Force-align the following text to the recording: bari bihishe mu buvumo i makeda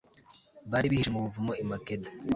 bari 0.71 0.87
bihishe 0.91 1.11
mu 1.13 1.23
buvumo 1.25 1.51
i 1.63 1.65
makeda 1.69 2.09